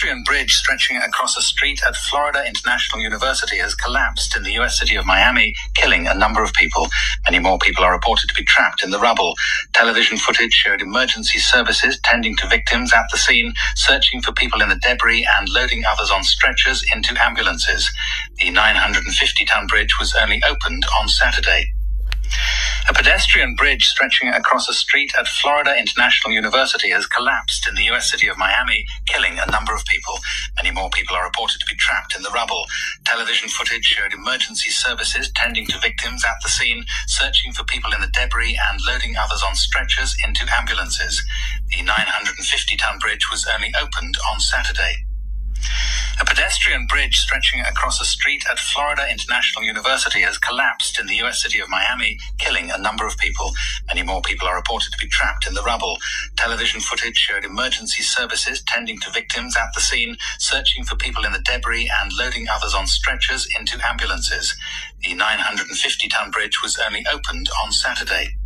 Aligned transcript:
pedestrian 0.00 0.24
bridge 0.24 0.52
stretching 0.52 0.96
across 0.96 1.36
a 1.36 1.42
street 1.42 1.82
at 1.86 1.94
Florida 1.94 2.42
International 2.46 3.02
University 3.02 3.58
has 3.58 3.74
collapsed 3.74 4.34
in 4.34 4.42
the 4.42 4.52
US 4.52 4.78
city 4.78 4.96
of 4.96 5.04
Miami, 5.04 5.54
killing 5.74 6.06
a 6.06 6.14
number 6.14 6.42
of 6.42 6.54
people. 6.54 6.88
Many 7.26 7.38
more 7.38 7.58
people 7.58 7.84
are 7.84 7.92
reported 7.92 8.26
to 8.28 8.34
be 8.34 8.44
trapped 8.44 8.82
in 8.82 8.92
the 8.92 8.98
rubble. 8.98 9.34
Television 9.74 10.16
footage 10.16 10.54
showed 10.54 10.80
emergency 10.80 11.38
services 11.38 12.00
tending 12.02 12.34
to 12.36 12.48
victims 12.48 12.94
at 12.94 13.04
the 13.12 13.18
scene, 13.18 13.52
searching 13.74 14.22
for 14.22 14.32
people 14.32 14.62
in 14.62 14.70
the 14.70 14.80
debris 14.80 15.28
and 15.38 15.50
loading 15.50 15.82
others 15.84 16.10
on 16.10 16.24
stretchers 16.24 16.82
into 16.94 17.14
ambulances. 17.22 17.90
The 18.38 18.48
950 18.48 19.44
ton 19.44 19.66
bridge 19.66 19.98
was 19.98 20.14
only 20.14 20.42
opened 20.48 20.84
on 20.98 21.08
Saturday. 21.08 21.74
A 22.90 22.92
pedestrian 22.92 23.54
bridge 23.54 23.86
stretching 23.86 24.30
across 24.30 24.68
a 24.68 24.74
street 24.74 25.12
at 25.16 25.28
Florida 25.28 25.78
International 25.78 26.32
University 26.32 26.90
has 26.90 27.06
collapsed 27.06 27.68
in 27.68 27.76
the 27.76 27.84
US 27.84 28.10
city 28.10 28.26
of 28.26 28.36
Miami, 28.36 28.84
killing 29.06 29.38
a 29.38 29.48
number 29.52 29.72
of 29.72 29.84
people. 29.84 30.18
Many 30.56 30.72
more 30.72 30.90
people 30.90 31.14
are 31.14 31.22
reported 31.22 31.60
to 31.60 31.66
be 31.66 31.76
trapped 31.76 32.16
in 32.16 32.24
the 32.24 32.34
rubble. 32.34 32.66
Television 33.04 33.48
footage 33.48 33.84
showed 33.84 34.12
emergency 34.12 34.70
services 34.70 35.30
tending 35.36 35.68
to 35.68 35.78
victims 35.78 36.24
at 36.24 36.42
the 36.42 36.48
scene, 36.48 36.84
searching 37.06 37.52
for 37.52 37.62
people 37.62 37.92
in 37.92 38.00
the 38.00 38.10
debris 38.12 38.58
and 38.72 38.80
loading 38.84 39.14
others 39.16 39.44
on 39.46 39.54
stretchers 39.54 40.16
into 40.26 40.44
ambulances. 40.52 41.22
The 41.70 41.82
950 41.82 42.76
ton 42.76 42.98
bridge 42.98 43.30
was 43.30 43.46
only 43.54 43.72
opened 43.80 44.16
on 44.32 44.40
Saturday. 44.40 45.06
Pedestrian 46.50 46.86
bridge 46.86 47.16
stretching 47.16 47.60
across 47.60 48.00
a 48.00 48.04
street 48.04 48.42
at 48.50 48.58
Florida 48.58 49.06
International 49.08 49.62
University 49.62 50.22
has 50.22 50.36
collapsed 50.36 50.98
in 50.98 51.06
the 51.06 51.14
US 51.22 51.40
city 51.40 51.60
of 51.60 51.68
Miami, 51.68 52.18
killing 52.38 52.72
a 52.72 52.76
number 52.76 53.06
of 53.06 53.16
people. 53.18 53.52
Many 53.86 54.02
more 54.02 54.20
people 54.20 54.48
are 54.48 54.56
reported 54.56 54.90
to 54.90 54.98
be 54.98 55.06
trapped 55.06 55.46
in 55.46 55.54
the 55.54 55.62
rubble. 55.62 55.96
Television 56.34 56.80
footage 56.80 57.16
showed 57.16 57.44
emergency 57.44 58.02
services 58.02 58.64
tending 58.66 58.98
to 58.98 59.12
victims 59.12 59.56
at 59.56 59.72
the 59.76 59.80
scene, 59.80 60.16
searching 60.40 60.82
for 60.82 60.96
people 60.96 61.24
in 61.24 61.30
the 61.30 61.38
debris 61.38 61.88
and 62.02 62.12
loading 62.18 62.48
others 62.52 62.74
on 62.74 62.88
stretchers 62.88 63.46
into 63.56 63.78
ambulances. 63.88 64.52
The 65.04 65.14
950 65.14 66.08
ton 66.08 66.32
bridge 66.32 66.60
was 66.64 66.76
only 66.84 67.06
opened 67.12 67.48
on 67.64 67.70
Saturday. 67.70 68.39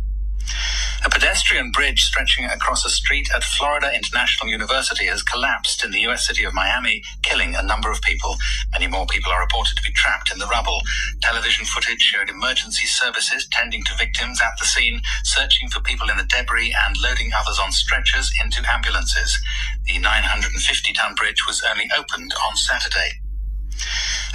A 1.05 1.09
pedestrian 1.09 1.69
bridge 1.69 2.01
stretching 2.01 2.45
across 2.45 2.83
a 2.83 2.89
street 2.89 3.29
at 3.31 3.43
Florida 3.43 3.93
International 3.93 4.49
University 4.49 5.05
has 5.05 5.21
collapsed 5.21 5.85
in 5.85 5.91
the 5.91 5.99
US 6.07 6.25
city 6.25 6.43
of 6.43 6.55
Miami, 6.55 7.03
killing 7.21 7.53
a 7.53 7.61
number 7.61 7.91
of 7.91 8.01
people. 8.01 8.35
Many 8.71 8.87
more 8.87 9.05
people 9.05 9.31
are 9.31 9.39
reported 9.39 9.75
to 9.75 9.83
be 9.83 9.91
trapped 9.91 10.31
in 10.33 10.39
the 10.39 10.47
rubble. 10.47 10.81
Television 11.21 11.63
footage 11.65 12.01
showed 12.01 12.31
emergency 12.31 12.87
services 12.87 13.47
tending 13.51 13.83
to 13.83 13.95
victims 13.95 14.41
at 14.41 14.57
the 14.57 14.65
scene, 14.65 14.99
searching 15.23 15.69
for 15.69 15.79
people 15.79 16.09
in 16.09 16.17
the 16.17 16.23
debris 16.23 16.75
and 16.87 16.97
loading 16.99 17.29
others 17.37 17.59
on 17.59 17.71
stretchers 17.71 18.33
into 18.43 18.65
ambulances. 18.67 19.37
The 19.83 19.99
950 19.99 20.93
ton 20.93 21.13
bridge 21.13 21.45
was 21.45 21.61
only 21.69 21.87
opened 21.95 22.33
on 22.49 22.57
Saturday. 22.57 23.21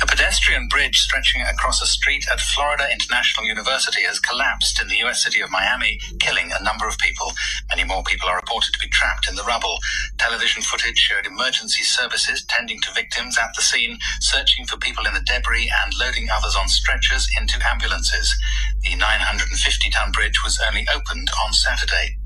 A 0.02 0.06
pedestrian 0.06 0.66
bridge 0.68 0.98
stretching 0.98 1.42
across 1.42 1.82
a 1.82 1.86
street 1.86 2.24
at 2.32 2.40
Florida 2.40 2.86
International 2.90 3.46
University 3.46 4.02
has 4.04 4.18
collapsed 4.18 4.80
in 4.80 4.88
the 4.88 4.96
US 5.04 5.22
city 5.24 5.42
of 5.42 5.50
Miami, 5.50 6.00
killing 6.18 6.52
a 6.52 6.62
number 6.62 6.88
of 6.88 6.96
people. 6.98 7.32
Many 7.68 7.84
more 7.84 8.02
people 8.04 8.28
are 8.28 8.36
reported 8.36 8.72
to 8.72 8.78
be 8.80 8.88
trapped 8.88 9.28
in 9.28 9.36
the 9.36 9.44
rubble. 9.44 9.78
Television 10.18 10.62
footage 10.62 10.98
showed 10.98 11.26
emergency 11.26 11.84
services 11.84 12.44
tending 12.48 12.80
to 12.82 12.94
victims 12.94 13.36
at 13.38 13.50
the 13.56 13.62
scene, 13.62 13.98
searching 14.20 14.66
for 14.66 14.78
people 14.78 15.06
in 15.06 15.14
the 15.14 15.20
debris 15.20 15.70
and 15.84 15.92
loading 15.98 16.28
others 16.30 16.56
on 16.56 16.68
stretchers 16.68 17.28
into 17.38 17.60
ambulances. 17.68 18.34
The 18.82 18.96
950 18.96 19.90
ton 19.90 20.12
bridge 20.12 20.42
was 20.42 20.58
only 20.66 20.86
opened 20.94 21.28
on 21.46 21.52
Saturday. 21.52 22.16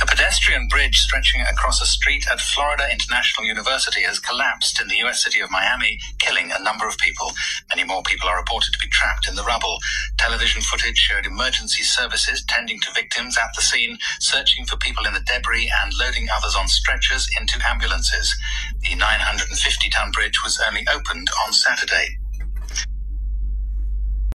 A 0.00 0.06
pedestrian 0.06 0.68
bridge 0.68 0.96
stretching 0.98 1.40
across 1.40 1.80
a 1.82 1.86
street 1.86 2.24
at 2.30 2.40
Florida 2.40 2.86
International 2.90 3.44
University 3.44 4.02
has 4.02 4.20
collapsed 4.20 4.80
in 4.80 4.86
the 4.86 4.98
US 5.02 5.24
city 5.24 5.40
of 5.40 5.50
Miami, 5.50 5.98
killing 6.20 6.52
a 6.52 6.62
number 6.62 6.86
of 6.86 6.98
people. 6.98 7.32
Many 7.68 7.82
more 7.82 8.02
people 8.04 8.28
are 8.28 8.38
reported 8.38 8.72
to 8.72 8.78
be 8.78 8.86
trapped 8.86 9.26
in 9.26 9.34
the 9.34 9.42
rubble. 9.42 9.78
Television 10.16 10.62
footage 10.62 10.98
showed 10.98 11.26
emergency 11.26 11.82
services 11.82 12.44
tending 12.46 12.78
to 12.80 12.92
victims 12.92 13.36
at 13.36 13.50
the 13.56 13.62
scene, 13.62 13.98
searching 14.20 14.66
for 14.66 14.76
people 14.76 15.04
in 15.04 15.14
the 15.14 15.26
debris 15.26 15.72
and 15.82 15.92
loading 15.98 16.28
others 16.30 16.54
on 16.54 16.68
stretchers 16.68 17.28
into 17.40 17.58
ambulances. 17.66 18.36
The 18.80 18.94
950 18.94 19.90
ton 19.90 20.12
bridge 20.12 20.44
was 20.44 20.60
only 20.68 20.86
opened 20.86 21.28
on 21.44 21.52
Saturday. 21.52 22.17